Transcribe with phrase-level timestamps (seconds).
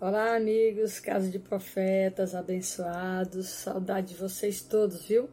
[0.00, 5.28] Olá, amigos, casa de profetas, abençoados, saudade de vocês todos, viu?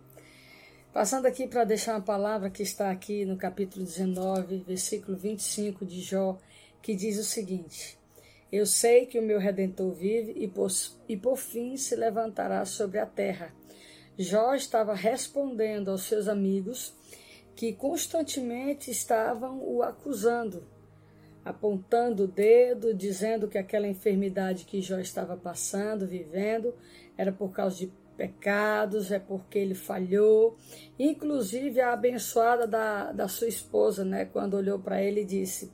[0.91, 6.01] Passando aqui para deixar uma palavra que está aqui no capítulo 19, versículo 25 de
[6.01, 6.39] Jó,
[6.81, 7.96] que diz o seguinte:
[8.51, 10.71] Eu sei que o meu redentor vive e por,
[11.07, 13.54] e por fim se levantará sobre a terra.
[14.18, 16.91] Jó estava respondendo aos seus amigos
[17.55, 20.66] que constantemente estavam o acusando
[21.46, 26.74] apontando o dedo, dizendo que aquela enfermidade que Jó estava passando, vivendo,
[27.15, 30.57] era por causa de pecados, é porque ele falhou.
[30.97, 35.72] Inclusive a abençoada da, da sua esposa, né, quando olhou para ele e disse: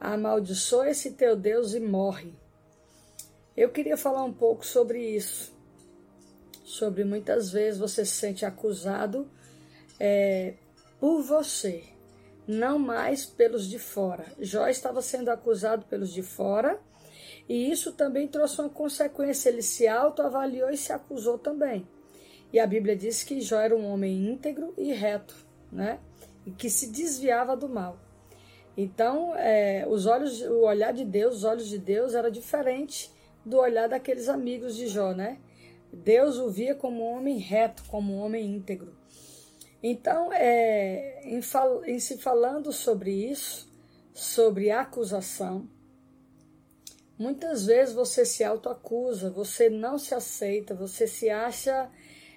[0.00, 2.32] Amaldiçoa esse teu Deus e morre.
[3.54, 5.54] Eu queria falar um pouco sobre isso.
[6.64, 9.30] Sobre muitas vezes você se sente acusado
[10.00, 10.54] é,
[10.98, 11.93] por você
[12.46, 14.26] não mais pelos de fora.
[14.38, 16.78] Jó estava sendo acusado pelos de fora,
[17.48, 19.48] e isso também trouxe uma consequência.
[19.48, 21.86] Ele se autoavaliou e se acusou também.
[22.52, 25.34] E a Bíblia diz que Jó era um homem íntegro e reto,
[25.72, 25.98] né?
[26.46, 27.98] E que se desviava do mal.
[28.76, 33.10] Então, é, os olhos, o olhar de Deus, os olhos de Deus era diferente
[33.44, 35.38] do olhar daqueles amigos de Jó, né?
[35.92, 38.96] Deus o via como um homem reto, como um homem íntegro.
[39.86, 43.70] Então, é, em, fal, em se falando sobre isso,
[44.14, 45.68] sobre acusação,
[47.18, 51.90] muitas vezes você se autoacusa, você não se aceita, você se acha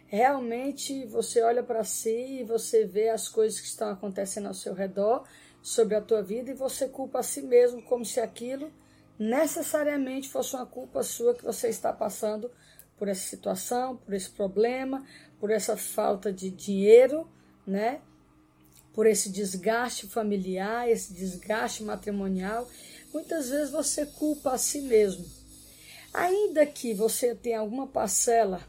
[0.07, 4.73] realmente, você olha para si e você vê as coisas que estão acontecendo ao seu
[4.73, 5.25] redor,
[5.61, 8.69] sobre a tua vida, e você culpa a si mesmo como se aquilo
[9.17, 12.51] necessariamente fosse uma culpa sua que você está passando
[12.97, 15.05] por essa situação, por esse problema,
[15.39, 17.29] por essa falta de dinheiro,
[17.67, 17.99] né?
[18.93, 22.67] Por esse desgaste familiar, esse desgaste matrimonial,
[23.13, 25.25] muitas vezes você culpa a si mesmo.
[26.13, 28.61] Ainda que você tenha alguma parcela,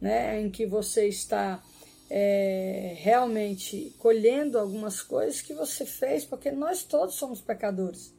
[0.00, 1.62] né, em que você está
[2.10, 8.12] é, realmente colhendo algumas coisas que você fez, porque nós todos somos pecadores.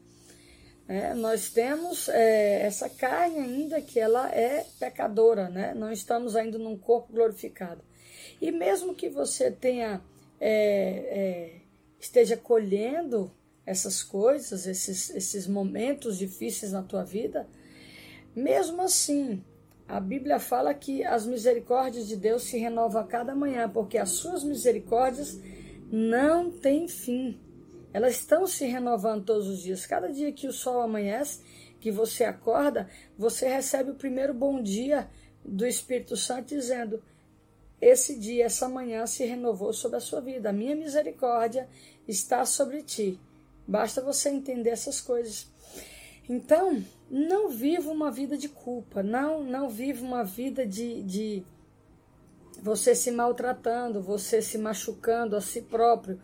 [0.88, 5.74] É, nós temos é, essa carne ainda que ela é pecadora, né?
[5.74, 7.82] não estamos ainda num corpo glorificado.
[8.42, 10.02] E mesmo que você tenha
[10.40, 11.62] é, é,
[12.00, 13.32] esteja colhendo
[13.66, 17.48] essas coisas, esses, esses momentos difíceis na tua vida,
[18.36, 19.44] mesmo assim,
[19.88, 24.10] a Bíblia fala que as misericórdias de Deus se renovam a cada manhã, porque as
[24.10, 25.40] suas misericórdias
[25.92, 27.40] não têm fim.
[27.94, 29.86] Elas estão se renovando todos os dias.
[29.86, 31.42] Cada dia que o sol amanhece,
[31.80, 35.08] que você acorda, você recebe o primeiro bom dia
[35.46, 37.04] do Espírito Santo dizendo:
[37.84, 40.50] esse dia, essa manhã se renovou sobre a sua vida.
[40.50, 41.68] A minha misericórdia
[42.08, 43.20] está sobre ti.
[43.68, 45.52] Basta você entender essas coisas.
[46.30, 51.46] Então, não viva uma vida de culpa, não, não viva uma vida de, de
[52.62, 56.20] você se maltratando, você se machucando a si próprio.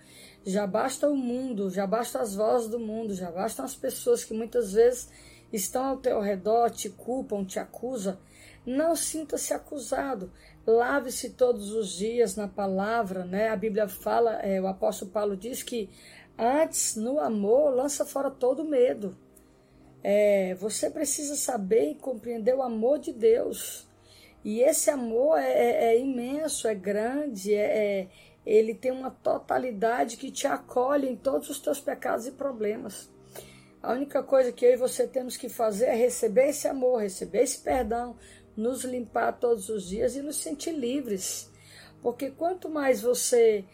[0.45, 4.33] Já basta o mundo, já basta as vozes do mundo, já bastam as pessoas que
[4.33, 5.09] muitas vezes
[5.51, 8.17] estão ao teu redor, te culpam, te acusam.
[8.65, 10.31] Não sinta-se acusado.
[10.69, 13.49] Lave-se todos os dias na palavra, né?
[13.49, 15.89] A Bíblia fala, é, o apóstolo Paulo diz que
[16.37, 19.17] antes, no amor, lança fora todo medo.
[20.03, 23.89] É, você precisa saber e compreender o amor de Deus.
[24.45, 28.07] E esse amor é, é, é imenso, é grande, é, é,
[28.45, 33.09] ele tem uma totalidade que te acolhe em todos os teus pecados e problemas.
[33.81, 37.43] A única coisa que eu e você temos que fazer é receber esse amor, receber
[37.43, 38.15] esse perdão,
[38.59, 41.49] nos limpar todos os dias e nos sentir livres.
[42.01, 43.65] Porque quanto mais você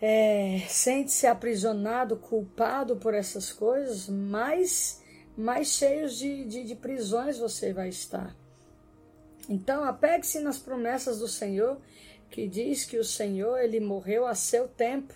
[0.00, 5.02] é, sente-se aprisionado, culpado por essas coisas, mais,
[5.36, 8.36] mais cheios de, de, de prisões você vai estar.
[9.48, 11.78] Então, apegue-se nas promessas do Senhor,
[12.30, 15.14] que diz que o Senhor ele morreu a seu tempo,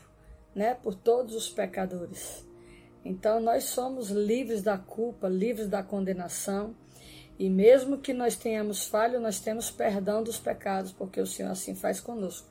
[0.55, 2.45] né, por todos os pecadores.
[3.05, 6.75] Então, nós somos livres da culpa, livres da condenação.
[7.43, 11.75] E mesmo que nós tenhamos falho, nós temos perdão dos pecados, porque o Senhor assim
[11.75, 12.47] faz conosco.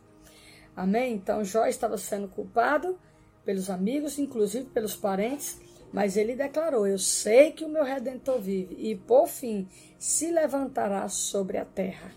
[0.75, 1.13] Amém?
[1.13, 2.99] Então Jó estava sendo culpado
[3.45, 5.61] pelos amigos, inclusive pelos parentes,
[5.93, 9.65] mas ele declarou: Eu sei que o meu redentor vive, e por fim
[9.97, 12.11] se levantará sobre a terra.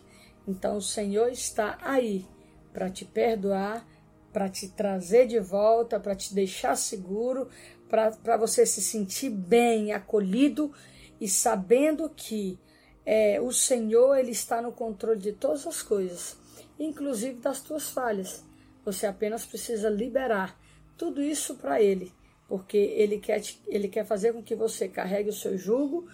[0.44, 2.26] Então o Senhor está aí
[2.72, 3.86] para te perdoar,
[4.32, 7.48] para te trazer de volta, para te deixar seguro,
[7.88, 10.72] para você se sentir bem, acolhido
[11.20, 12.58] e sabendo que
[13.04, 16.36] é, o Senhor ele está no controle de todas as coisas,
[16.78, 18.44] inclusive das tuas falhas.
[18.84, 20.58] Você apenas precisa liberar
[20.96, 22.12] tudo isso para Ele,
[22.48, 26.08] porque Ele quer, te, ele quer fazer com que você carregue o seu jugo,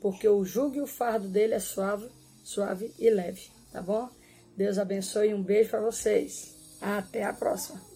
[0.00, 2.08] porque o jugo e o fardo dele é suave,
[2.44, 4.08] suave e leve, tá bom?
[4.56, 6.54] Deus abençoe e um beijo para vocês.
[6.80, 7.95] Até a próxima.